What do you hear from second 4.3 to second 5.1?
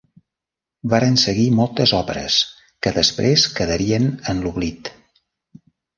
en l'oblit.